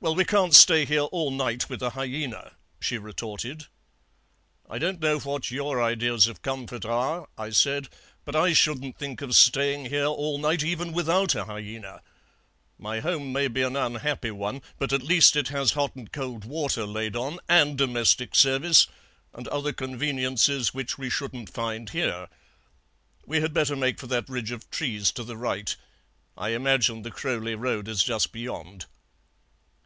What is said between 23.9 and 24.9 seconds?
for that ridge of